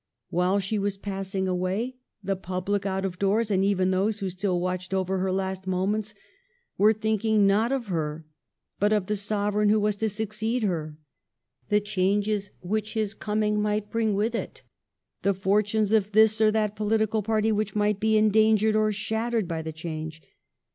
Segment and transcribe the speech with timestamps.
[0.31, 4.59] While she was passing away the pubhc out of doors, and even those who still
[4.59, 6.15] watched over her last moments,
[6.75, 8.25] were thinking not of her
[8.79, 10.97] but of the Sovereign who was to succeed her,
[11.69, 14.63] the changes which his coming might bring with it,
[15.21, 19.61] the fortunes of this or that political party which might be endangered or shattered by
[19.61, 20.19] the change.